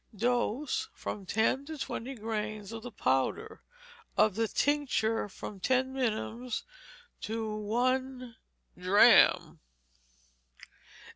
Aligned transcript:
Dose, 0.15 0.89
from 0.95 1.27
ten 1.27 1.63
to 1.67 1.77
twenty 1.77 2.15
grains 2.15 2.71
of 2.71 2.81
the 2.81 2.89
powder; 2.91 3.61
of 4.17 4.33
the 4.33 4.47
tincture, 4.47 5.29
from 5.29 5.59
ten 5.59 5.93
minims 5.93 6.63
to 7.21 7.47
one 7.55 8.35
drachm. 8.75 9.59